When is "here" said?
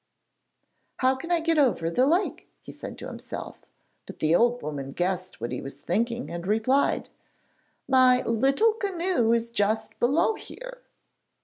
10.33-10.81